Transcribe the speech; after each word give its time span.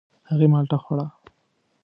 هغې 0.29 0.47
مالټه 0.53 0.77
خوړه. 0.83 1.05